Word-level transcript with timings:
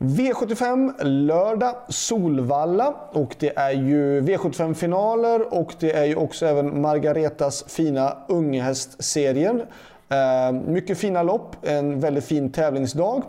V75 0.00 1.04
lördag, 1.04 1.74
Solvalla 1.88 2.94
och 3.12 3.36
det 3.38 3.58
är 3.58 3.70
ju 3.70 4.20
V75-finaler 4.20 5.54
och 5.54 5.74
det 5.78 5.92
är 5.92 6.04
ju 6.04 6.16
också 6.16 6.46
även 6.46 6.80
Margaretas 6.80 7.64
fina 7.68 8.16
unghästserien. 8.28 9.62
Eh, 10.08 10.52
mycket 10.52 10.98
fina 10.98 11.22
lopp, 11.22 11.56
en 11.62 12.00
väldigt 12.00 12.24
fin 12.24 12.52
tävlingsdag. 12.52 13.22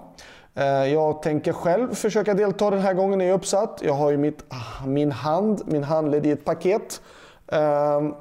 Eh, 0.56 0.66
jag 0.66 1.22
tänker 1.22 1.54
själv 1.54 1.94
försöka 1.94 2.34
delta 2.34 2.70
den 2.70 2.80
här 2.80 2.94
gången 2.94 3.18
när 3.20 3.26
jag 3.26 3.34
är 3.34 3.38
uppsatt. 3.38 3.82
Jag 3.84 3.94
har 3.94 4.12
ju 4.12 4.18
mitt, 4.18 4.44
ah, 4.50 4.86
min 4.86 5.12
hand, 5.12 5.62
min 5.66 5.84
handled 5.84 6.26
i 6.26 6.32
ett 6.32 6.46
paket. 6.46 7.02
Ehm, 7.48 8.08
eh, 8.08 8.14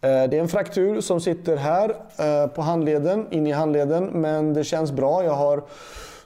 det 0.00 0.36
är 0.36 0.40
en 0.40 0.48
fraktur 0.48 1.00
som 1.00 1.20
sitter 1.20 1.56
här 1.56 1.96
eh, 2.16 2.46
på 2.46 2.62
handleden, 2.62 3.26
in 3.30 3.46
i 3.46 3.52
handleden, 3.52 4.04
men 4.04 4.54
det 4.54 4.64
känns 4.64 4.92
bra. 4.92 5.24
Jag 5.24 5.34
har 5.34 5.62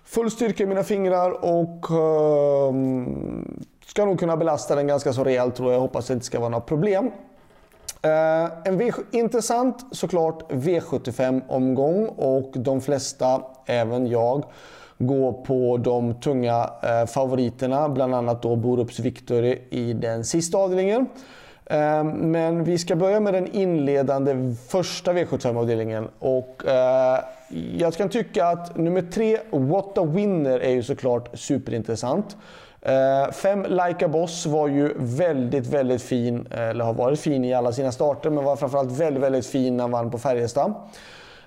full 0.06 0.30
styrka 0.30 0.62
i 0.62 0.66
mina 0.66 0.82
fingrar 0.82 1.30
och 1.30 1.90
ehm, 1.90 3.64
ska 3.86 4.04
nog 4.04 4.18
kunna 4.18 4.36
belasta 4.36 4.74
den 4.74 4.86
ganska 4.86 5.12
så 5.12 5.24
rejält 5.24 5.54
tror 5.54 5.72
jag. 5.72 5.80
Hoppas 5.80 6.06
det 6.06 6.14
inte 6.14 6.26
ska 6.26 6.38
vara 6.38 6.48
några 6.48 6.64
problem. 6.64 7.10
Eh, 8.02 8.50
en 8.64 8.78
v 8.78 8.92
intressant 9.10 9.86
såklart 9.92 10.52
V75-omgång 10.52 12.06
och 12.06 12.52
de 12.54 12.80
flesta, 12.80 13.42
även 13.66 14.06
jag, 14.06 14.44
går 14.98 15.32
på 15.32 15.76
de 15.76 16.14
tunga 16.14 16.70
eh, 16.82 17.06
favoriterna. 17.06 17.88
Bland 17.88 18.14
annat 18.14 18.42
då 18.42 18.56
Borups 18.56 18.98
Victory 18.98 19.58
i 19.70 19.92
den 19.92 20.24
sista 20.24 20.58
avdelningen. 20.58 21.06
Ehm, 21.66 22.08
men 22.08 22.64
vi 22.64 22.78
ska 22.78 22.96
börja 22.96 23.20
med 23.20 23.34
den 23.34 23.46
inledande 23.46 24.54
första 24.68 25.12
V75-avdelningen. 25.12 26.08
Och 26.18 26.66
eh, 26.66 27.18
jag 27.78 27.94
kan 27.94 28.08
tycka 28.08 28.46
att 28.46 28.76
nummer 28.76 29.02
tre, 29.02 29.38
What 29.50 29.98
a 29.98 30.04
Winner, 30.04 30.60
är 30.60 30.70
ju 30.70 30.82
såklart 30.82 31.38
superintressant. 31.38 32.36
Uh, 32.88 33.32
fem 33.32 33.62
Like 33.62 34.04
a 34.04 34.08
Boss 34.08 34.46
var 34.46 34.68
ju 34.68 34.94
väldigt, 34.96 35.66
väldigt 35.66 36.02
fin, 36.02 36.46
eller 36.50 36.84
har 36.84 36.94
varit 36.94 37.20
fin 37.20 37.44
i 37.44 37.54
alla 37.54 37.72
sina 37.72 37.92
starter, 37.92 38.30
men 38.30 38.44
var 38.44 38.56
framförallt 38.56 38.92
väldigt, 38.92 39.22
väldigt 39.22 39.46
fin 39.46 39.76
när 39.76 39.84
han 39.84 39.90
vann 39.90 40.10
på 40.10 40.18
Färjestad. 40.18 40.74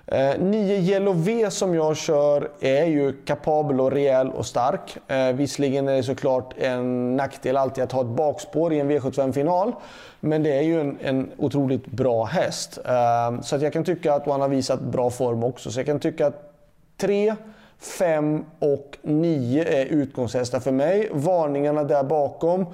Eh, 0.06 0.38
9 0.38 0.76
Yellow 0.76 1.24
V 1.24 1.50
som 1.50 1.74
jag 1.74 1.96
kör 1.96 2.50
är 2.60 2.84
ju 2.84 3.12
kapabel 3.24 3.80
och 3.80 3.92
rejäl 3.92 4.30
och 4.30 4.46
stark. 4.46 4.96
Eh, 5.08 5.32
visserligen 5.32 5.88
är 5.88 5.96
det 5.96 6.02
såklart 6.02 6.54
en 6.58 7.16
nackdel 7.16 7.56
alltid 7.56 7.84
att 7.84 7.92
ha 7.92 8.00
ett 8.00 8.06
bakspår 8.06 8.72
i 8.72 8.80
en 8.80 8.90
V75-final. 8.90 9.72
Men 10.20 10.42
det 10.42 10.52
är 10.52 10.62
ju 10.62 10.80
en, 10.80 10.98
en 11.00 11.30
otroligt 11.38 11.86
bra 11.86 12.24
häst. 12.24 12.78
Eh, 12.84 13.40
så 13.40 13.56
att 13.56 13.62
jag 13.62 13.72
kan 13.72 13.84
tycka 13.84 14.14
att 14.14 14.26
han 14.26 14.40
har 14.40 14.48
visat 14.48 14.80
bra 14.80 15.10
form 15.10 15.44
också. 15.44 15.70
Så 15.70 15.78
jag 15.78 15.86
kan 15.86 16.00
tycka 16.00 16.26
att 16.26 16.54
3, 16.96 17.34
5 17.80 18.44
och 18.58 18.98
9 19.02 19.64
är 19.64 19.86
utgångshästar 19.86 20.60
för 20.60 20.72
mig. 20.72 21.08
Varningarna 21.12 21.84
där 21.84 22.02
bakom. 22.02 22.66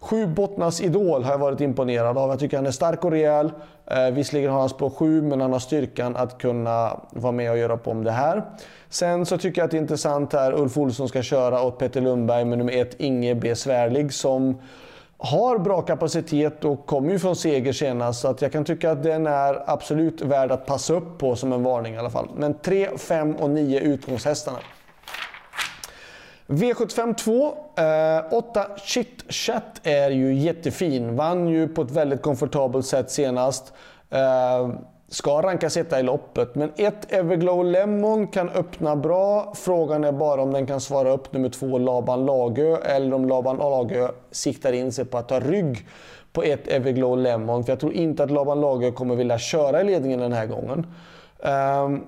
Sju 0.00 0.26
Bottnas 0.26 0.80
Idol 0.80 1.22
har 1.22 1.30
jag 1.30 1.38
varit 1.38 1.60
imponerad 1.60 2.18
av. 2.18 2.30
Jag 2.30 2.38
tycker 2.38 2.56
han 2.56 2.66
är 2.66 2.70
stark 2.70 3.04
och 3.04 3.10
rejäl. 3.10 3.52
Eh, 3.86 4.10
visserligen 4.10 4.50
har 4.52 4.60
han 4.60 4.68
spår 4.68 4.90
7, 4.90 5.22
men 5.22 5.40
han 5.40 5.52
har 5.52 5.58
styrkan 5.58 6.16
att 6.16 6.38
kunna 6.38 7.00
vara 7.10 7.32
med 7.32 7.50
och 7.50 7.58
göra 7.58 7.76
på 7.76 7.90
om 7.90 8.04
det 8.04 8.10
här. 8.10 8.42
Sen 8.88 9.26
så 9.26 9.38
tycker 9.38 9.60
jag 9.60 9.64
att 9.64 9.70
det 9.70 9.76
är 9.76 9.80
intressant 9.80 10.32
här, 10.32 10.52
Ulf 10.52 10.78
Olsson 10.78 11.08
ska 11.08 11.22
köra 11.22 11.62
åt 11.62 11.78
Petter 11.78 12.00
Lundberg 12.00 12.44
med 12.44 12.58
nummer 12.58 12.72
1, 12.72 12.94
Inge 13.00 13.34
B. 13.34 13.54
Svärlig, 13.54 14.12
som 14.12 14.58
har 15.24 15.58
bra 15.58 15.82
kapacitet 15.82 16.64
och 16.64 16.86
kommer 16.86 17.10
ju 17.10 17.18
från 17.18 17.36
seger 17.36 17.72
senast. 17.72 18.20
Så 18.20 18.28
att 18.28 18.42
jag 18.42 18.52
kan 18.52 18.64
tycka 18.64 18.90
att 18.90 19.02
den 19.02 19.26
är 19.26 19.70
absolut 19.70 20.22
värd 20.22 20.50
att 20.50 20.66
passa 20.66 20.94
upp 20.94 21.18
på 21.18 21.36
som 21.36 21.52
en 21.52 21.62
varning 21.62 21.94
i 21.94 21.98
alla 21.98 22.10
fall. 22.10 22.28
Men 22.36 22.54
3, 22.54 22.98
5 22.98 23.36
och 23.36 23.50
9 23.50 23.80
utgångshästarna. 23.80 24.58
V75 26.46 27.14
2. 27.14 27.54
Eh, 27.76 28.38
8 28.38 28.66
Chit 28.84 29.32
Chat 29.32 29.80
är 29.82 30.10
ju 30.10 30.34
jättefin. 30.34 31.16
Vann 31.16 31.48
ju 31.48 31.68
på 31.68 31.82
ett 31.82 31.90
väldigt 31.90 32.22
komfortabelt 32.22 32.86
sätt 32.86 33.10
senast. 33.10 33.72
Eh, 34.10 34.68
ska 35.14 35.56
kan 35.58 35.70
sitta 35.70 36.00
i 36.00 36.02
loppet. 36.02 36.54
Men 36.54 36.72
ett 36.76 37.12
Everglow 37.12 37.64
Lemon 37.64 38.26
kan 38.26 38.48
öppna 38.48 38.96
bra. 38.96 39.52
Frågan 39.56 40.04
är 40.04 40.12
bara 40.12 40.42
om 40.42 40.52
den 40.52 40.66
kan 40.66 40.80
svara 40.80 41.10
upp 41.10 41.32
nummer 41.32 41.48
två 41.48 41.78
Laban 41.78 42.26
Lagö 42.26 42.76
eller 42.76 43.14
om 43.14 43.28
Laban 43.28 43.56
Lagö 43.56 44.08
siktar 44.30 44.72
in 44.72 44.92
sig 44.92 45.04
på 45.04 45.18
att 45.18 45.28
ta 45.28 45.40
rygg 45.40 45.86
på 46.32 46.42
ett 46.42 46.68
Everglow 46.68 47.18
Lemon. 47.18 47.64
För 47.64 47.72
jag 47.72 47.80
tror 47.80 47.92
inte 47.92 48.24
att 48.24 48.30
Laban 48.30 48.60
Lagö 48.60 48.90
kommer 48.90 49.16
vilja 49.16 49.38
köra 49.38 49.80
i 49.80 49.84
ledningen 49.84 50.20
den 50.20 50.32
här 50.32 50.46
gången. 50.46 50.86
Um, 51.84 52.06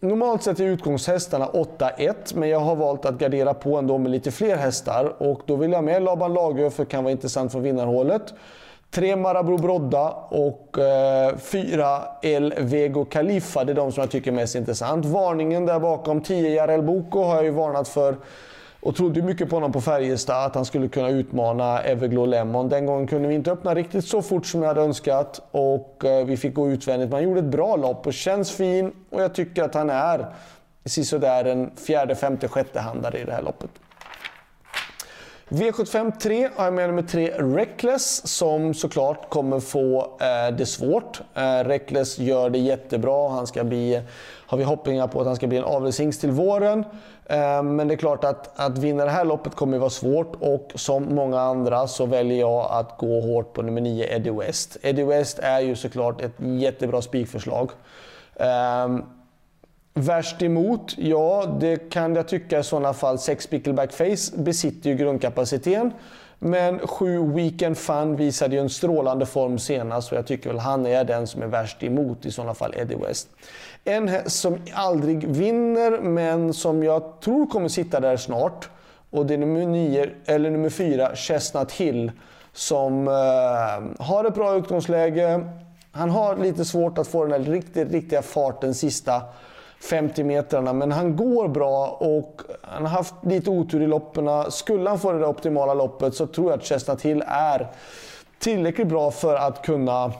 Normalt 0.00 0.42
sett 0.42 0.60
är 0.60 0.64
utgångshästarna 0.64 1.46
8-1, 1.46 2.14
men 2.34 2.48
jag 2.48 2.60
har 2.60 2.76
valt 2.76 3.04
att 3.04 3.18
gardera 3.18 3.54
på 3.54 3.76
ändå 3.76 3.98
med 3.98 4.10
lite 4.10 4.30
fler 4.30 4.56
hästar. 4.56 5.22
Och 5.22 5.40
då 5.46 5.56
vill 5.56 5.72
jag 5.72 5.84
med 5.84 6.02
Laban 6.02 6.34
Lagö, 6.34 6.70
för 6.70 6.84
det 6.84 6.90
kan 6.90 7.04
vara 7.04 7.12
intressant 7.12 7.52
från 7.52 7.62
vinnarhålet. 7.62 8.34
Tre 8.90 9.16
Marabou 9.16 9.58
Brodda 9.58 10.10
och 10.28 10.78
eh, 10.78 11.36
fyra 11.36 12.02
El 12.22 12.54
Vego 12.58 13.04
Khalifa. 13.04 13.64
Det 13.64 13.72
är 13.72 13.76
de 13.76 13.92
som 13.92 14.00
jag 14.00 14.10
tycker 14.10 14.30
är 14.30 14.34
mest 14.34 14.54
intressant. 14.54 15.04
Varningen 15.04 15.66
där 15.66 15.80
bakom 15.80 16.20
10 16.20 16.54
Jarel 16.54 16.82
Boko 16.82 17.22
har 17.22 17.34
jag 17.34 17.44
ju 17.44 17.50
varnat 17.50 17.88
för 17.88 18.16
och 18.80 18.96
trodde 18.96 19.22
mycket 19.22 19.50
på 19.50 19.56
honom 19.56 19.72
på 19.72 19.80
Färjestad, 19.80 20.46
att 20.46 20.54
han 20.54 20.64
skulle 20.64 20.88
kunna 20.88 21.08
utmana 21.08 21.82
Everglow 21.82 22.28
Lemon. 22.28 22.68
Den 22.68 22.86
gången 22.86 23.06
kunde 23.06 23.28
vi 23.28 23.34
inte 23.34 23.52
öppna 23.52 23.74
riktigt 23.74 24.04
så 24.04 24.22
fort 24.22 24.46
som 24.46 24.62
jag 24.62 24.68
hade 24.68 24.80
önskat 24.80 25.42
och 25.50 26.04
eh, 26.04 26.26
vi 26.26 26.36
fick 26.36 26.54
gå 26.54 26.70
utvändigt. 26.70 27.08
Men 27.08 27.16
han 27.16 27.24
gjorde 27.24 27.40
ett 27.40 27.46
bra 27.46 27.76
lopp 27.76 28.06
och 28.06 28.14
känns 28.14 28.52
fin 28.52 28.92
och 29.10 29.22
jag 29.22 29.34
tycker 29.34 29.62
att 29.62 29.74
han 29.74 29.90
är 29.90 30.26
sisådär 30.84 31.44
en 31.44 31.70
fjärde, 31.76 32.14
femte, 32.14 32.48
sjätte 32.48 32.80
handare 32.80 33.18
i 33.18 33.24
det 33.24 33.32
här 33.32 33.42
loppet. 33.42 33.70
V75 35.48 36.12
3 36.18 36.48
har 36.54 36.64
jag 36.64 36.74
med 36.74 36.88
nummer 36.88 37.02
3 37.02 37.30
Reckless 37.38 38.26
som 38.26 38.74
såklart 38.74 39.30
kommer 39.30 39.60
få 39.60 40.00
eh, 40.20 40.56
det 40.56 40.66
svårt. 40.66 41.20
Eh, 41.34 41.64
Reckless 41.64 42.18
gör 42.18 42.50
det 42.50 42.58
jättebra. 42.58 43.28
Han 43.28 43.46
ska 43.46 43.64
bli, 43.64 44.02
har 44.46 44.58
vi 44.58 44.64
hoppningar 44.64 45.06
på 45.06 45.20
att 45.20 45.26
han 45.26 45.36
ska 45.36 45.46
bli 45.46 45.58
en 45.58 45.64
avelshingst 45.64 46.20
till 46.20 46.30
våren. 46.30 46.84
Eh, 47.24 47.62
men 47.62 47.88
det 47.88 47.94
är 47.94 47.96
klart 47.96 48.24
att, 48.24 48.60
att 48.60 48.78
vinna 48.78 49.04
det 49.04 49.10
här 49.10 49.24
loppet 49.24 49.54
kommer 49.54 49.78
vara 49.78 49.90
svårt 49.90 50.36
och 50.40 50.72
som 50.74 51.14
många 51.14 51.40
andra 51.40 51.86
så 51.86 52.06
väljer 52.06 52.40
jag 52.40 52.68
att 52.70 52.98
gå 52.98 53.20
hårt 53.20 53.52
på 53.52 53.62
nummer 53.62 53.80
9 53.80 54.06
Eddie 54.16 54.30
West. 54.30 54.76
Eddie 54.82 55.04
West 55.04 55.38
är 55.38 55.60
ju 55.60 55.76
såklart 55.76 56.20
ett 56.20 56.34
jättebra 56.38 57.02
spikförslag. 57.02 57.70
Um, 58.34 59.04
Värst 59.98 60.42
emot? 60.42 60.94
Ja, 60.98 61.56
det 61.60 61.90
kan 61.90 62.14
jag 62.14 62.28
tycka 62.28 62.58
i 62.58 62.62
sådana 62.62 62.92
fall. 62.92 63.18
Sex 63.18 63.46
Pickleback 63.46 63.92
Face 63.92 64.36
besitter 64.36 64.90
ju 64.90 64.96
grundkapaciteten. 64.96 65.92
Men 66.38 66.78
sju 66.78 67.32
Weekend 67.32 67.78
Fun 67.78 68.16
visade 68.16 68.54
ju 68.54 68.60
en 68.60 68.70
strålande 68.70 69.26
form 69.26 69.58
senast 69.58 70.12
och 70.12 70.18
jag 70.18 70.26
tycker 70.26 70.50
väl 70.50 70.58
han 70.58 70.86
är 70.86 71.04
den 71.04 71.26
som 71.26 71.42
är 71.42 71.46
värst 71.46 71.82
emot 71.82 72.26
i 72.26 72.30
sådana 72.30 72.54
fall 72.54 72.74
Eddie 72.76 72.96
West. 72.96 73.28
En 73.84 74.08
häst 74.08 74.40
som 74.40 74.58
aldrig 74.72 75.28
vinner 75.28 76.00
men 76.00 76.54
som 76.54 76.82
jag 76.82 77.20
tror 77.20 77.46
kommer 77.46 77.68
sitta 77.68 78.00
där 78.00 78.16
snart 78.16 78.68
och 79.10 79.26
det 79.26 79.34
är 79.34 79.38
nummer 79.38 79.66
nio, 79.66 80.10
eller 80.26 80.50
nummer 80.50 80.70
4, 80.70 81.16
Chestnut 81.16 81.72
Hill 81.72 82.12
som 82.52 83.08
eh, 83.08 84.04
har 84.06 84.24
ett 84.24 84.34
bra 84.34 84.56
utgångsläge. 84.56 85.40
Han 85.90 86.10
har 86.10 86.36
lite 86.36 86.64
svårt 86.64 86.98
att 86.98 87.08
få 87.08 87.24
den 87.24 87.42
där 87.42 87.52
riktigt, 87.52 87.92
riktiga 87.92 88.22
farten 88.22 88.74
sista 88.74 89.22
50 89.80 90.24
metrarna. 90.24 90.72
Men 90.72 90.92
han 90.92 91.16
går 91.16 91.48
bra 91.48 91.88
och 91.88 92.42
han 92.62 92.82
har 92.82 92.90
haft 92.90 93.14
lite 93.22 93.50
otur 93.50 93.82
i 93.82 93.86
loppen. 93.86 94.50
Skulle 94.50 94.88
han 94.88 94.98
få 94.98 95.12
det 95.12 95.26
optimala 95.26 95.74
loppet 95.74 96.14
så 96.14 96.26
tror 96.26 96.50
jag 96.50 96.58
att 96.58 96.64
Chestnut 96.64 97.02
Hill 97.02 97.24
är 97.26 97.68
tillräckligt 98.38 98.86
bra 98.86 99.10
för 99.10 99.34
att 99.34 99.62
kunna 99.62 100.12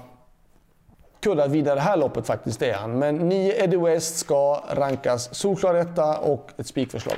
kunna 1.21 1.47
vinna 1.47 1.75
det 1.75 1.81
här 1.81 1.97
loppet 1.97 2.27
faktiskt, 2.27 2.61
det 2.61 2.71
är 2.71 2.75
han. 2.75 2.99
Men 2.99 3.17
9 3.17 3.65
Eddie 3.65 3.77
West 3.77 4.19
ska 4.19 4.63
rankas 4.71 5.35
solklar 5.35 5.75
etta 5.75 6.19
och 6.19 6.51
ett 6.57 6.67
spikförslag. 6.67 7.17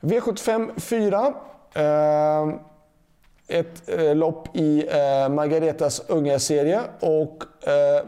V75 0.00 0.80
4. 0.80 1.34
Eh, 1.74 2.54
ett 3.58 3.88
eh, 3.98 4.14
lopp 4.14 4.56
i 4.56 4.86
eh, 4.88 5.28
Margaretas 5.28 6.02
unga 6.08 6.38
serie 6.38 6.80
och 7.00 7.68
eh, 7.68 8.04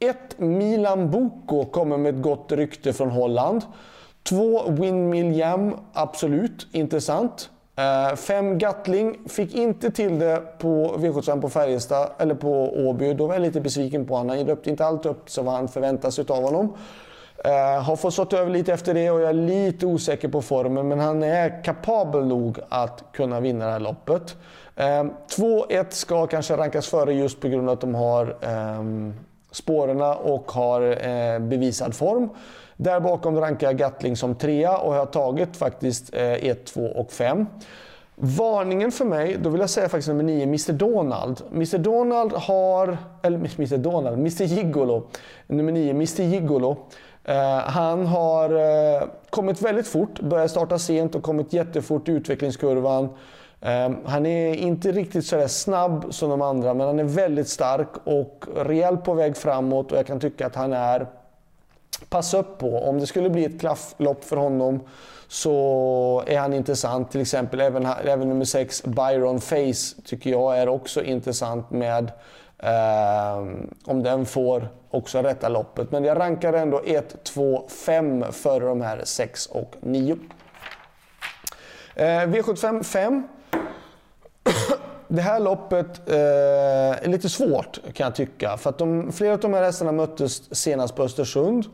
1. 0.00 0.38
Milan 0.38 1.10
Boko 1.10 1.64
kommer 1.64 1.96
med 1.96 2.14
ett 2.14 2.22
gott 2.22 2.52
rykte 2.52 2.92
från 2.92 3.10
Holland. 3.10 3.62
2. 4.22 4.70
Windmill 4.70 5.36
Jam, 5.36 5.76
absolut 5.92 6.66
intressant. 6.72 7.50
Eh, 7.76 8.42
uh, 8.42 8.52
Gattling. 8.52 9.28
Fick 9.28 9.54
inte 9.54 9.90
till 9.90 10.18
det 10.18 10.58
på 10.58 10.94
V75 10.98 11.40
på 11.40 11.48
Färjestad, 11.48 12.10
eller 12.18 12.34
på 12.34 12.72
Åby. 12.88 13.14
Då 13.14 13.26
var 13.26 13.34
jag 13.34 13.42
lite 13.42 13.60
besviken 13.60 14.06
på 14.06 14.16
honom. 14.16 14.36
Han 14.36 14.46
löpte 14.46 14.70
inte 14.70 14.86
allt 14.86 15.06
upp 15.06 15.30
som 15.30 15.46
han 15.46 15.68
förväntas 15.68 16.14
sig 16.14 16.24
av 16.28 16.42
honom. 16.42 16.76
Uh, 17.46 17.82
har 17.82 17.96
fått 17.96 18.12
stått 18.12 18.32
över 18.32 18.50
lite 18.50 18.72
efter 18.72 18.94
det 18.94 19.10
och 19.10 19.20
jag 19.20 19.28
är 19.28 19.34
lite 19.34 19.86
osäker 19.86 20.28
på 20.28 20.42
formen, 20.42 20.88
men 20.88 21.00
han 21.00 21.22
är 21.22 21.64
kapabel 21.64 22.26
nog 22.26 22.58
att 22.68 23.04
kunna 23.12 23.40
vinna 23.40 23.66
det 23.66 23.72
här 23.72 23.80
loppet. 23.80 24.36
Eh, 24.76 25.00
uh, 25.00 25.10
2-1 25.38 25.86
ska 25.90 26.26
kanske 26.26 26.56
rankas 26.56 26.88
före 26.88 27.14
just 27.14 27.40
på 27.40 27.48
grund 27.48 27.68
av 27.68 27.72
att 27.72 27.80
de 27.80 27.94
har 27.94 28.36
um, 28.78 29.14
spåren 29.52 30.00
och 30.02 30.52
har 30.52 31.06
eh, 31.06 31.38
bevisad 31.38 31.94
form. 31.94 32.28
Där 32.76 33.00
bakom 33.00 33.40
rankar 33.40 33.66
jag 33.66 33.76
Gatling 33.76 34.16
som 34.16 34.34
trea 34.34 34.78
och 34.78 34.94
har 34.94 35.06
tagit 35.06 35.56
faktiskt 35.56 36.14
eh, 36.14 36.22
e 36.22 36.50
1, 36.50 36.66
2 36.66 36.86
och 36.86 37.12
5. 37.12 37.46
Varningen 38.14 38.92
för 38.92 39.04
mig, 39.04 39.36
då 39.42 39.50
vill 39.50 39.60
jag 39.60 39.70
säga 39.70 39.88
faktiskt 39.88 40.08
nummer 40.08 40.22
9, 40.24 40.42
Mr 40.42 40.72
Donald. 40.72 41.42
Mr 41.52 41.78
Donald 41.78 42.32
har, 42.32 42.98
eller 43.22 43.38
Mr 43.38 43.76
Donald, 43.76 44.18
Mr 44.18 44.44
Gigolo. 44.44 45.06
Nummer 45.46 45.72
9, 45.72 45.90
Mr 45.90 46.22
Gigolo. 46.22 46.76
Eh, 47.24 47.58
han 47.58 48.06
har 48.06 48.50
eh, 48.50 49.02
kommit 49.30 49.62
väldigt 49.62 49.86
fort, 49.86 50.20
börjat 50.20 50.50
starta 50.50 50.78
sent 50.78 51.14
och 51.14 51.22
kommit 51.22 51.52
jättefort 51.52 52.08
i 52.08 52.12
utvecklingskurvan. 52.12 53.08
Ehm, 53.60 53.96
han 54.04 54.26
är 54.26 54.54
inte 54.54 54.92
riktigt 54.92 55.26
så 55.26 55.48
snabb 55.48 56.14
som 56.14 56.30
de 56.30 56.42
andra, 56.42 56.74
men 56.74 56.86
han 56.86 56.98
är 56.98 57.04
väldigt 57.04 57.48
stark 57.48 57.88
och 58.04 58.46
rejält 58.56 59.04
på 59.04 59.14
väg 59.14 59.36
framåt 59.36 59.92
och 59.92 59.98
jag 59.98 60.06
kan 60.06 60.20
tycka 60.20 60.46
att 60.46 60.54
han 60.54 60.72
är 60.72 61.06
pass 62.08 62.34
upp 62.34 62.58
på. 62.58 62.78
Om 62.78 63.00
det 63.00 63.06
skulle 63.06 63.30
bli 63.30 63.44
ett 63.44 63.60
klafflopp 63.60 64.24
för 64.24 64.36
honom 64.36 64.80
så 65.28 66.22
är 66.26 66.38
han 66.38 66.52
intressant. 66.52 67.10
Till 67.10 67.20
exempel 67.20 67.60
även, 67.60 67.86
även 68.04 68.28
nummer 68.28 68.44
6, 68.44 68.84
Byron 68.84 69.40
Face, 69.40 70.02
tycker 70.04 70.30
jag 70.30 70.58
är 70.58 70.68
också 70.68 71.02
intressant 71.02 71.70
med 71.70 72.12
eh, 72.58 73.38
om 73.84 74.02
den 74.02 74.26
får 74.26 74.68
också 74.90 75.22
rätta 75.22 75.48
loppet. 75.48 75.90
Men 75.90 76.04
jag 76.04 76.18
rankar 76.18 76.52
ändå 76.52 76.82
1, 76.86 77.24
2, 77.24 77.68
5 77.68 78.24
före 78.32 78.64
de 78.64 78.80
här 78.80 79.00
6 79.04 79.46
och 79.46 79.76
9. 79.80 80.16
Eh, 81.94 82.04
V75 82.04 82.82
5. 82.82 83.28
Det 85.12 85.20
här 85.20 85.40
loppet 85.40 86.08
eh, 86.08 86.14
är 87.04 87.08
lite 87.08 87.28
svårt 87.28 87.80
kan 87.94 88.04
jag 88.04 88.14
tycka. 88.14 88.56
För 88.56 88.70
att 88.70 88.78
de, 88.78 89.12
flera 89.12 89.32
av 89.32 89.40
de 89.40 89.54
här 89.54 89.62
hästarna 89.62 89.92
möttes 89.92 90.54
senast 90.54 90.96
på 90.96 91.02
Östersund. 91.02 91.66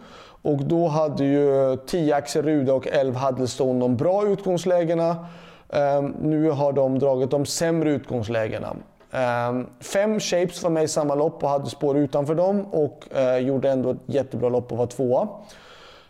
Och 0.43 0.65
då 0.65 0.89
hade 0.89 1.25
ju 1.25 1.77
10 1.87 2.15
Axel 2.15 2.43
Ruda 2.43 2.75
och 2.75 2.87
11 2.87 3.21
Huddlestone 3.21 3.81
de 3.81 3.97
bra 3.97 4.27
utgångslägena. 4.27 5.27
Eh, 5.69 6.03
nu 6.23 6.51
har 6.51 6.73
de 6.73 6.99
dragit 6.99 7.31
de 7.31 7.47
sämre 7.47 7.91
utgångslägena. 7.91 8.77
Eh, 9.11 9.61
fem 9.81 10.21
Shapes 10.21 10.63
var 10.63 10.71
med 10.71 10.85
i 10.85 10.89
samma 10.89 11.15
lopp 11.15 11.43
och 11.43 11.51
hade 11.51 11.71
spår 11.71 11.97
utanför 11.97 12.35
dem 12.35 12.67
och 12.67 13.17
eh, 13.17 13.39
gjorde 13.39 13.71
ändå 13.71 13.91
ett 13.91 13.99
jättebra 14.07 14.49
lopp 14.49 14.73
och 14.73 14.79
var 14.79 14.87
tvåa. 14.87 15.29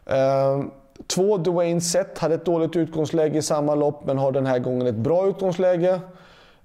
Eh, 0.07 0.65
två 1.07 1.37
Dwayne 1.37 1.81
Sett 1.81 2.19
hade 2.19 2.35
ett 2.35 2.45
dåligt 2.45 2.77
utgångsläge 2.77 3.39
i 3.39 3.43
samma 3.43 3.75
lopp 3.75 4.07
men 4.07 4.19
har 4.19 4.33
den 4.33 4.47
här 4.47 4.59
gången 4.59 4.87
ett 4.87 4.95
bra 4.95 5.27
utgångsläge. 5.27 6.01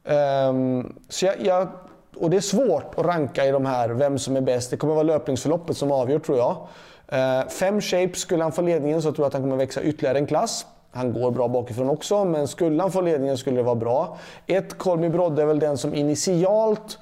Um, 0.03 0.99
så 1.09 1.25
jag, 1.25 1.35
jag, 1.41 1.67
och 2.15 2.29
det 2.29 2.37
är 2.37 2.41
svårt 2.41 2.93
att 2.99 3.05
ranka 3.05 3.45
i 3.45 3.51
de 3.51 3.65
här, 3.65 3.89
vem 3.89 4.19
som 4.19 4.35
är 4.35 4.41
bäst. 4.41 4.71
Det 4.71 4.77
kommer 4.77 4.93
vara 4.93 5.03
löpningsförloppet 5.03 5.77
som 5.77 5.91
avgör 5.91 6.19
tror 6.19 6.37
jag. 6.37 6.67
Uh, 7.13 7.49
fem 7.49 7.81
shapes, 7.81 8.19
skulle 8.19 8.43
han 8.43 8.51
få 8.51 8.61
ledningen 8.61 9.01
så 9.01 9.11
tror 9.11 9.23
jag 9.23 9.27
att 9.27 9.33
han 9.33 9.41
kommer 9.41 9.55
växa 9.55 9.81
ytterligare 9.81 10.17
en 10.17 10.27
klass. 10.27 10.65
Han 10.91 11.13
går 11.13 11.31
bra 11.31 11.47
bakifrån 11.47 11.89
också, 11.89 12.25
men 12.25 12.47
skulle 12.47 12.81
han 12.81 12.91
få 12.91 13.01
ledningen 13.01 13.37
skulle 13.37 13.55
det 13.55 13.63
vara 13.63 13.75
bra. 13.75 14.17
Ett, 14.47 14.77
Kolmi 14.77 15.09
Brodde 15.09 15.41
är 15.41 15.45
väl 15.45 15.59
den 15.59 15.77
som 15.77 15.95
initialt 15.95 16.99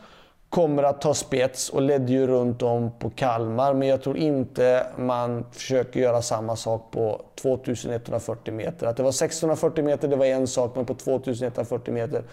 kommer 0.49 0.83
att 0.83 1.01
ta 1.01 1.13
spets 1.13 1.69
och 1.69 1.81
ledde 1.81 2.11
ju 2.11 2.27
runt 2.27 2.61
om 2.61 2.91
på 2.99 3.09
Kalmar. 3.09 3.73
Men 3.73 3.87
jag 3.87 4.03
tror 4.03 4.17
inte 4.17 4.85
man 4.97 5.45
försöker 5.51 5.99
göra 5.99 6.21
samma 6.21 6.55
sak 6.55 6.91
på 6.91 7.21
2140 7.35 8.53
meter. 8.53 8.87
Att 8.87 8.97
det 8.97 9.03
var 9.03 9.09
1640 9.09 9.83
meter, 9.83 10.07
det 10.07 10.15
var 10.15 10.25
en 10.25 10.47
sak, 10.47 10.75
men 10.75 10.85
på 10.85 10.93
2140 10.93 11.93
meter 11.93 12.23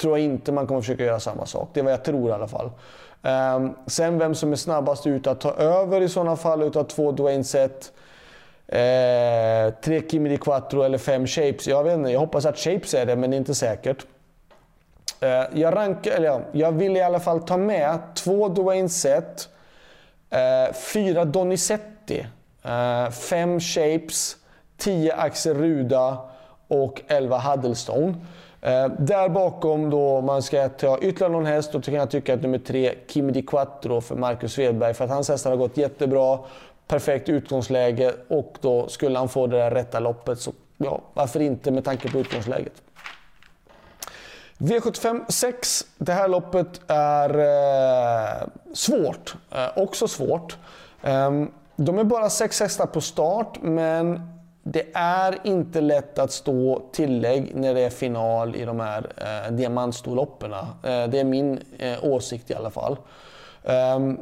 tror 0.00 0.18
jag 0.18 0.24
inte 0.24 0.52
man 0.52 0.66
kommer 0.66 0.80
försöka 0.80 1.04
göra 1.04 1.20
samma 1.20 1.46
sak. 1.46 1.70
Det 1.72 1.80
är 1.80 1.84
vad 1.84 1.92
jag 1.92 2.04
tror 2.04 2.30
i 2.30 2.32
alla 2.32 2.48
fall. 2.48 2.70
Um, 3.22 3.74
sen 3.86 4.18
vem 4.18 4.34
som 4.34 4.52
är 4.52 4.56
snabbast 4.56 5.06
ut 5.06 5.26
att 5.26 5.40
ta 5.40 5.54
över 5.54 6.00
i 6.00 6.08
sådana 6.08 6.36
fall 6.36 6.62
utav 6.62 6.84
två 6.84 7.12
Dwayne 7.12 7.44
Set. 7.44 7.92
Eh, 8.66 9.74
tre 9.84 10.02
Kimi 10.10 10.28
Di 10.28 10.36
Quattro 10.36 10.82
eller 10.82 10.98
fem 10.98 11.26
Shapes. 11.26 11.66
Jag 11.66 11.84
vet 11.84 11.94
inte, 11.94 12.10
jag 12.10 12.20
hoppas 12.20 12.46
att 12.46 12.58
Shapes 12.58 12.94
är 12.94 13.06
det, 13.06 13.16
men 13.16 13.30
det 13.30 13.36
är 13.36 13.38
inte 13.38 13.54
säkert. 13.54 14.06
Eh, 15.22 15.44
jag, 15.52 15.76
rankar, 15.76 16.10
eller 16.10 16.26
ja, 16.26 16.40
jag 16.52 16.72
vill 16.72 16.96
i 16.96 17.02
alla 17.02 17.20
fall 17.20 17.42
ta 17.42 17.56
med 17.56 17.98
två 18.14 18.48
Dwayne 18.48 18.88
Set, 18.88 19.48
eh, 20.30 20.74
fyra 20.74 21.24
Donizetti, 21.24 22.26
eh, 22.62 23.10
fem 23.10 23.60
Shapes, 23.60 24.36
tio 24.76 25.14
Axel 25.14 25.56
Ruda 25.56 26.18
och 26.68 27.02
elva 27.08 27.38
Huddlestone. 27.38 28.14
Eh, 28.60 28.86
där 28.98 29.28
bakom 29.28 29.90
då, 29.90 30.16
om 30.16 30.24
man 30.24 30.42
ska 30.42 30.68
ta 30.68 30.98
ytterligare 30.98 31.32
någon 31.32 31.46
häst, 31.46 31.72
då 31.72 31.80
kan 31.80 31.94
jag 31.94 32.10
tycka 32.10 32.34
att 32.34 32.42
nummer 32.42 32.58
tre, 32.58 32.94
Kimi 33.08 33.32
Di 33.32 33.42
Quattro 33.42 34.00
för 34.00 34.16
Marcus 34.16 34.52
Svedberg. 34.52 34.94
För 34.94 35.04
att 35.04 35.10
hans 35.10 35.28
hästar 35.28 35.50
har 35.50 35.56
gått 35.56 35.76
jättebra, 35.76 36.38
perfekt 36.86 37.28
utgångsläge 37.28 38.12
och 38.28 38.58
då 38.60 38.88
skulle 38.88 39.18
han 39.18 39.28
få 39.28 39.46
det 39.46 39.56
där 39.56 39.70
rätta 39.70 40.00
loppet 40.00 40.38
så 40.38 40.52
ja, 40.76 41.00
varför 41.14 41.40
inte 41.40 41.70
med 41.70 41.84
tanke 41.84 42.10
på 42.10 42.18
utgångsläget. 42.18 42.72
V75 44.62 45.24
6. 45.28 45.86
Det 45.98 46.12
här 46.12 46.28
loppet 46.28 46.80
är 46.86 47.38
eh, 47.38 48.48
svårt. 48.72 49.34
Eh, 49.50 49.78
också 49.78 50.08
svårt. 50.08 50.56
Eh, 51.02 51.30
de 51.76 51.98
är 51.98 52.04
bara 52.04 52.30
sex 52.30 52.60
hästar 52.60 52.86
på 52.86 53.00
start, 53.00 53.58
men 53.62 54.20
det 54.62 54.86
är 54.94 55.38
inte 55.44 55.80
lätt 55.80 56.18
att 56.18 56.32
stå 56.32 56.82
tillägg 56.92 57.52
när 57.54 57.74
det 57.74 57.80
är 57.80 57.90
final 57.90 58.56
i 58.56 58.64
de 58.64 58.80
här 58.80 59.12
eh, 59.16 59.52
diamantstorloppen. 59.52 60.52
Eh, 60.52 60.58
det 60.82 61.20
är 61.20 61.24
min 61.24 61.60
eh, 61.78 62.04
åsikt 62.04 62.50
i 62.50 62.54
alla 62.54 62.70
fall. 62.70 62.96
Um, 63.96 64.18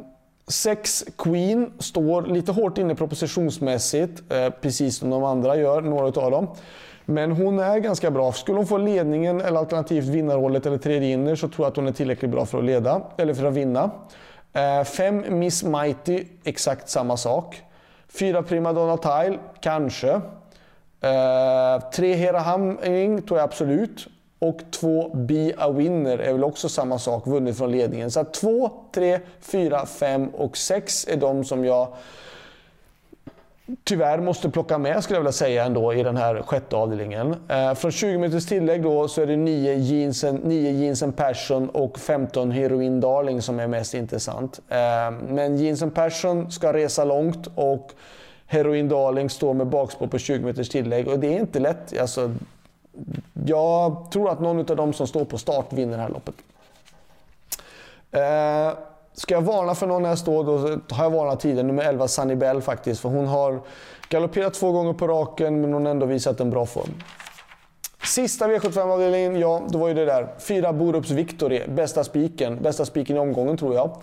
sex 0.47 1.05
Queen 1.17 1.71
står 1.79 2.21
lite 2.21 2.51
hårt 2.51 2.77
inne 2.77 2.95
propositionsmässigt, 2.95 4.31
eh, 4.31 4.49
precis 4.49 4.97
som 4.97 5.09
de 5.09 5.23
andra 5.23 5.55
gör, 5.55 5.81
några 5.81 6.21
av 6.21 6.31
dem. 6.31 6.47
Men 7.13 7.31
hon 7.31 7.59
är 7.59 7.79
ganska 7.79 8.11
bra. 8.11 8.31
Skulle 8.31 8.57
hon 8.57 8.67
få 8.67 8.77
ledningen 8.77 9.41
eller 9.41 9.59
alternativt 9.59 10.05
vinnarhålet 10.05 10.65
eller 10.65 10.77
tredje 10.77 11.09
inner 11.09 11.35
så 11.35 11.47
tror 11.47 11.65
jag 11.65 11.71
att 11.71 11.75
hon 11.75 11.87
är 11.87 11.91
tillräckligt 11.91 12.31
bra 12.31 12.45
för 12.45 12.57
att 12.57 12.63
leda, 12.63 13.01
eller 13.17 13.33
för 13.33 13.45
att 13.45 13.53
vinna. 13.53 13.91
Eh, 14.53 14.83
fem 14.83 15.23
Miss 15.29 15.63
Mighty, 15.63 16.25
exakt 16.43 16.89
samma 16.89 17.17
sak. 17.17 17.61
Fyra 18.07 18.43
Primadonna 18.43 18.97
Tile, 18.97 19.39
kanske. 19.61 20.11
Eh, 21.01 21.89
tre 21.93 22.13
Hera 22.13 22.39
Hamming 22.39 23.21
tror 23.21 23.39
jag 23.39 23.43
absolut. 23.43 24.07
Och 24.39 24.59
två 24.71 25.15
Be 25.15 25.53
A 25.57 25.69
Winner 25.69 26.17
är 26.17 26.33
väl 26.33 26.43
också 26.43 26.69
samma 26.69 26.99
sak, 26.99 27.27
vunnit 27.27 27.57
från 27.57 27.71
ledningen. 27.71 28.11
Så 28.11 28.23
två, 28.23 28.71
tre, 28.91 29.19
fyra, 29.41 29.85
fem 29.85 30.27
och 30.27 30.57
sex 30.57 31.07
är 31.07 31.17
de 31.17 31.43
som 31.43 31.65
jag 31.65 31.87
tyvärr 33.83 34.19
måste 34.19 34.49
plocka 34.49 34.77
med 34.77 35.03
skulle 35.03 35.17
jag 35.17 35.21
vilja 35.21 35.31
säga 35.31 35.65
ändå 35.65 35.93
i 35.93 36.03
den 36.03 36.17
här 36.17 36.41
sjätte 36.41 36.75
avdelningen. 36.75 37.35
Eh, 37.47 37.73
från 37.73 37.91
20 37.91 38.17
minuters 38.17 38.45
tillägg 38.45 38.83
då 38.83 39.07
så 39.07 39.21
är 39.21 39.27
det 39.27 39.35
9 39.35 39.73
Jeans, 39.73 40.25
9 40.43 40.71
jeansen 40.71 41.11
Passion 41.11 41.69
och 41.69 41.99
15 41.99 42.51
Heroin 42.51 42.99
Darling 42.99 43.41
som 43.41 43.59
är 43.59 43.67
mest 43.67 43.93
intressant. 43.93 44.59
Eh, 44.69 44.77
men 45.27 45.57
Jeans 45.57 45.83
Passion 45.93 46.51
ska 46.51 46.73
resa 46.73 47.03
långt 47.03 47.47
och 47.55 47.91
Heroin 48.45 48.89
Darling 48.89 49.29
står 49.29 49.53
med 49.53 49.67
bakspår 49.67 50.07
på 50.07 50.17
20 50.17 50.39
minuters 50.39 50.69
tillägg 50.69 51.07
och 51.07 51.19
det 51.19 51.27
är 51.35 51.39
inte 51.39 51.59
lätt. 51.59 51.99
Alltså, 51.99 52.31
jag 53.45 54.11
tror 54.11 54.29
att 54.29 54.39
någon 54.39 54.59
av 54.59 54.75
dem 54.75 54.93
som 54.93 55.07
står 55.07 55.25
på 55.25 55.37
start 55.37 55.73
vinner 55.73 55.97
det 55.97 56.03
här 56.03 56.09
loppet. 56.09 56.35
Eh, 58.11 58.90
Ska 59.21 59.33
jag 59.33 59.41
varna 59.41 59.75
för 59.75 59.87
någon 59.87 60.05
häst 60.05 60.25
då, 60.25 60.43
då 60.43 60.57
har 60.89 61.03
jag 61.03 61.11
varnat 61.11 61.39
tiden. 61.39 61.67
nummer 61.67 61.83
11 61.83 62.07
Sunny 62.07 62.35
Bell 62.35 62.61
faktiskt. 62.61 63.01
För 63.01 63.09
hon 63.09 63.27
har 63.27 63.59
galopperat 64.09 64.53
två 64.53 64.71
gånger 64.71 64.93
på 64.93 65.07
raken, 65.07 65.61
men 65.61 65.73
hon 65.73 65.85
har 65.85 65.91
ändå 65.91 66.05
visat 66.05 66.39
en 66.39 66.49
bra 66.49 66.65
form. 66.65 67.03
Sista 68.03 68.47
V75-avdelningen, 68.47 69.39
ja, 69.39 69.61
då 69.69 69.77
var 69.77 69.87
ju 69.87 69.93
det 69.93 70.05
där. 70.05 70.27
Fyra 70.39 70.73
Borups 70.73 71.09
Victory, 71.09 71.61
bästa 71.67 72.03
spiken. 72.03 72.61
Bästa 72.61 72.85
spiken 72.85 73.15
i 73.15 73.19
omgången 73.19 73.57
tror 73.57 73.75
jag. 73.75 73.97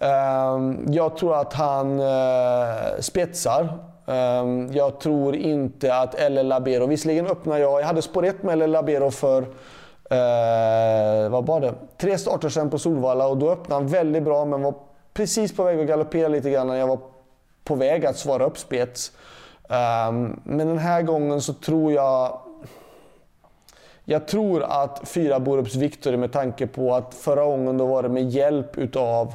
Ehm, 0.00 0.84
jag 0.88 1.16
tror 1.16 1.40
att 1.40 1.52
han 1.52 2.00
eh, 2.00 3.00
spetsar. 3.00 3.78
Ehm, 4.06 4.72
jag 4.72 5.00
tror 5.00 5.36
inte 5.36 5.94
att 5.94 6.14
L.L. 6.14 6.48
Labero, 6.48 6.86
visserligen 6.86 7.26
öppnar 7.26 7.58
jag, 7.58 7.80
jag 7.80 7.86
hade 7.86 8.02
spår 8.02 8.24
1 8.24 8.42
med 8.42 8.52
L.L. 8.52 8.70
Labero 8.70 9.10
för 9.10 9.46
Eh, 10.10 11.28
vad 11.28 11.46
var 11.46 11.60
det? 11.60 11.74
Tre 11.96 12.18
starter 12.18 12.48
sen 12.48 12.70
på 12.70 12.78
Solvalla 12.78 13.26
och 13.26 13.36
då 13.36 13.50
öppnade 13.50 13.74
han 13.74 13.88
väldigt 13.88 14.22
bra 14.22 14.44
men 14.44 14.62
var 14.62 14.74
precis 15.12 15.56
på 15.56 15.64
väg 15.64 15.80
att 15.80 15.86
galoppera 15.86 16.28
lite 16.28 16.50
grann 16.50 16.66
när 16.66 16.76
jag 16.76 16.86
var 16.86 16.98
på 17.64 17.74
väg 17.74 18.06
att 18.06 18.16
svara 18.16 18.44
upp 18.44 18.58
spets. 18.58 19.12
Eh, 19.68 20.12
men 20.44 20.58
den 20.58 20.78
här 20.78 21.02
gången 21.02 21.40
så 21.40 21.54
tror 21.54 21.92
jag... 21.92 22.40
Jag 24.04 24.28
tror 24.28 24.62
att 24.62 25.08
fyra 25.08 25.40
Borups 25.40 25.74
Victory 25.74 26.16
med 26.16 26.32
tanke 26.32 26.66
på 26.66 26.94
att 26.94 27.14
förra 27.14 27.44
gången 27.44 27.78
då 27.78 27.86
var 27.86 28.02
det 28.02 28.08
med 28.08 28.30
hjälp 28.30 28.78
utav... 28.78 29.34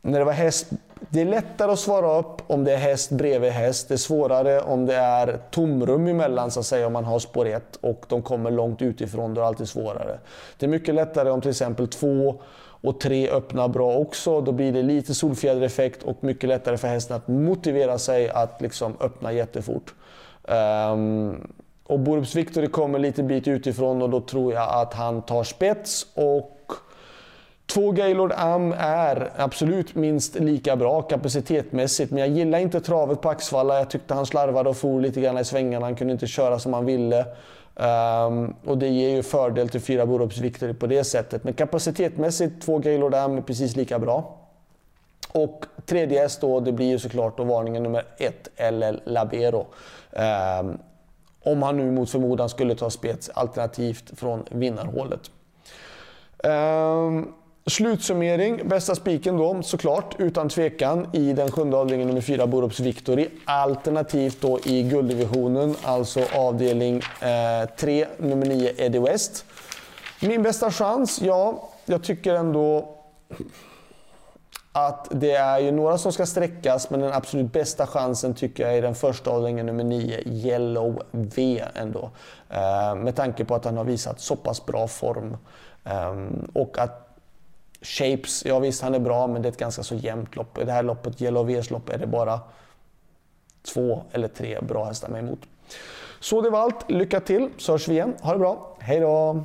När 0.00 0.18
det 0.18 0.24
var 0.24 0.32
häst 0.32 0.66
det 1.10 1.20
är 1.20 1.24
lättare 1.24 1.72
att 1.72 1.78
svara 1.78 2.18
upp 2.18 2.42
om 2.46 2.64
det 2.64 2.72
är 2.72 2.76
häst 2.76 3.10
bredvid 3.10 3.50
häst. 3.50 3.88
Det 3.88 3.94
är 3.94 3.98
svårare 3.98 4.60
om 4.60 4.86
det 4.86 4.94
är 4.94 5.40
tomrum 5.50 6.06
emellan 6.06 6.50
så 6.50 6.60
att 6.60 6.66
säga 6.66 6.86
om 6.86 6.92
man 6.92 7.04
har 7.04 7.18
spår 7.18 7.46
1 7.46 7.76
och 7.80 8.04
de 8.08 8.22
kommer 8.22 8.50
långt 8.50 8.82
utifrån. 8.82 9.34
Då 9.34 9.40
är 9.40 9.42
det 9.42 9.48
alltid 9.48 9.68
svårare. 9.68 10.18
Det 10.58 10.66
är 10.66 10.70
mycket 10.70 10.94
lättare 10.94 11.30
om 11.30 11.40
till 11.40 11.50
exempel 11.50 11.88
två 11.88 12.40
och 12.82 13.00
tre 13.00 13.30
öppnar 13.30 13.68
bra 13.68 13.96
också. 13.96 14.40
Då 14.40 14.52
blir 14.52 14.72
det 14.72 14.82
lite 14.82 15.14
solfjädereffekt 15.14 16.02
och 16.02 16.16
mycket 16.24 16.48
lättare 16.48 16.76
för 16.76 16.88
hästen 16.88 17.16
att 17.16 17.28
motivera 17.28 17.98
sig 17.98 18.28
att 18.30 18.60
liksom 18.60 18.96
öppna 19.00 19.32
jättefort. 19.32 19.94
Um, 20.42 21.52
och 21.84 22.00
Borups 22.00 22.34
Victory 22.34 22.68
kommer 22.68 22.98
lite 22.98 23.22
bit 23.22 23.48
utifrån 23.48 24.02
och 24.02 24.10
då 24.10 24.20
tror 24.20 24.52
jag 24.52 24.82
att 24.82 24.94
han 24.94 25.22
tar 25.22 25.44
spets. 25.44 26.06
Och 26.14 26.61
Två 27.66 27.90
Gaylord 27.90 28.32
Am 28.36 28.74
är 28.78 29.32
absolut 29.36 29.94
minst 29.94 30.34
lika 30.34 30.76
bra 30.76 31.02
kapacitetsmässigt, 31.02 32.10
men 32.10 32.20
jag 32.20 32.28
gillar 32.28 32.58
inte 32.58 32.80
travet 32.80 33.20
på 33.20 33.30
Axvalla. 33.30 33.78
Jag 33.78 33.90
tyckte 33.90 34.14
han 34.14 34.26
slarvade 34.26 34.68
och 34.68 34.76
for 34.76 35.00
lite 35.00 35.20
grann 35.20 35.38
i 35.38 35.44
svängarna. 35.44 35.86
Han 35.86 35.94
kunde 35.94 36.12
inte 36.12 36.26
köra 36.26 36.58
som 36.58 36.72
han 36.72 36.84
ville. 36.84 37.26
Um, 37.74 38.54
och 38.64 38.78
det 38.78 38.88
ger 38.88 39.08
ju 39.08 39.22
fördel 39.22 39.68
till 39.68 39.80
fyra 39.80 40.06
Borups 40.06 40.38
Victory 40.38 40.74
på 40.74 40.86
det 40.86 41.04
sättet. 41.04 41.44
Men 41.44 41.54
kapacitetsmässigt, 41.54 42.62
två 42.62 42.78
Gaylord 42.78 43.14
Am 43.14 43.38
är 43.38 43.42
precis 43.42 43.76
lika 43.76 43.98
bra. 43.98 44.38
Och 45.32 45.66
tredje 45.86 46.20
häst 46.20 46.40
då, 46.40 46.60
det 46.60 46.72
blir 46.72 46.86
ju 46.86 46.98
såklart 46.98 47.36
då 47.36 47.44
varningen 47.44 47.82
nummer 47.82 48.04
ett, 48.18 48.72
LL 48.72 49.00
Labero. 49.04 49.66
Um, 50.60 50.78
om 51.44 51.62
han 51.62 51.76
nu 51.76 51.90
mot 51.90 52.10
förmodan 52.10 52.48
skulle 52.48 52.74
ta 52.74 52.90
spets 52.90 53.30
alternativt 53.34 54.18
från 54.18 54.44
vinnarhålet. 54.50 55.30
Um, 56.44 57.34
Slutsummering, 57.66 58.68
bästa 58.68 58.94
spiken 58.94 59.36
då 59.36 59.62
såklart 59.62 60.14
utan 60.18 60.48
tvekan 60.48 61.06
i 61.12 61.32
den 61.32 61.50
sjunde 61.50 61.76
avdelningen 61.76 62.08
nummer 62.08 62.20
4 62.20 62.46
Borups 62.46 62.80
Victory. 62.80 63.28
Alternativt 63.44 64.40
då 64.40 64.58
i 64.64 64.82
gulddivisionen, 64.82 65.76
alltså 65.82 66.24
avdelning 66.34 67.02
3 67.76 68.02
eh, 68.02 68.08
nummer 68.18 68.46
9 68.46 68.72
Eddie 68.76 68.98
West. 68.98 69.44
Min 70.20 70.42
bästa 70.42 70.70
chans? 70.70 71.22
Ja, 71.22 71.68
jag 71.84 72.02
tycker 72.04 72.34
ändå 72.34 72.98
att 74.72 75.08
det 75.10 75.32
är 75.32 75.58
ju 75.58 75.70
några 75.70 75.98
som 75.98 76.12
ska 76.12 76.26
sträckas 76.26 76.90
men 76.90 77.00
den 77.00 77.12
absolut 77.12 77.52
bästa 77.52 77.86
chansen 77.86 78.34
tycker 78.34 78.62
jag 78.62 78.76
är 78.76 78.82
den 78.82 78.94
första 78.94 79.30
avdelningen 79.30 79.66
nummer 79.66 79.84
9, 79.84 80.20
Yellow 80.26 81.02
V 81.10 81.64
ändå. 81.74 82.10
Eh, 82.50 82.94
med 82.94 83.16
tanke 83.16 83.44
på 83.44 83.54
att 83.54 83.64
han 83.64 83.76
har 83.76 83.84
visat 83.84 84.20
så 84.20 84.36
pass 84.36 84.66
bra 84.66 84.88
form. 84.88 85.36
Eh, 85.84 86.14
och 86.52 86.78
att 86.78 87.11
Shapes, 87.82 88.44
ja 88.44 88.58
visst 88.58 88.82
han 88.82 88.94
är 88.94 88.98
bra 88.98 89.26
men 89.26 89.42
det 89.42 89.48
är 89.48 89.52
ett 89.52 89.58
ganska 89.58 89.82
så 89.82 89.94
jämnt 89.94 90.36
lopp. 90.36 90.58
I 90.58 90.64
det 90.64 90.72
här 90.72 90.82
loppet, 90.82 91.22
Yellow 91.22 91.46
Vs 91.46 91.70
lopp, 91.70 91.88
är 91.88 91.98
det 91.98 92.06
bara 92.06 92.40
två 93.74 94.02
eller 94.12 94.28
tre 94.28 94.60
bra 94.60 94.84
hästar 94.84 95.08
med 95.08 95.18
emot. 95.18 95.40
Så 96.20 96.40
det 96.40 96.50
var 96.50 96.60
allt. 96.60 96.90
Lycka 96.90 97.20
till 97.20 97.48
så 97.58 97.72
hörs 97.72 97.88
vi 97.88 97.92
igen. 97.92 98.14
Ha 98.20 98.32
det 98.32 98.38
bra. 98.38 98.76
Hej 98.80 99.00
då! 99.00 99.44